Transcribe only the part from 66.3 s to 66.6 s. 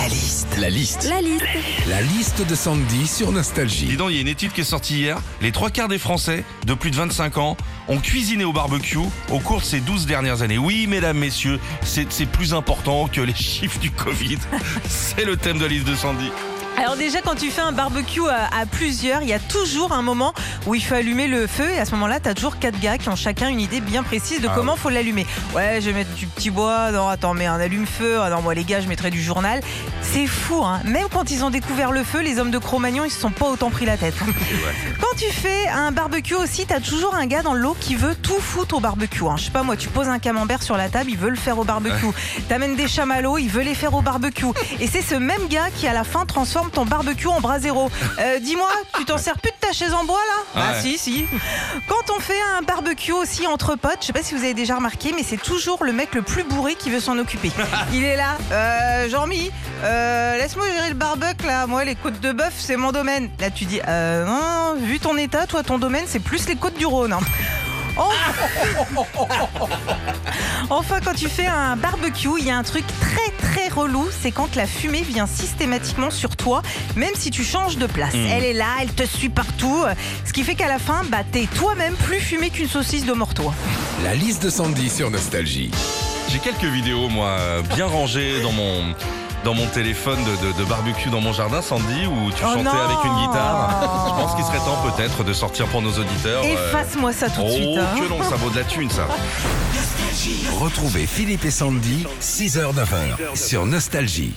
les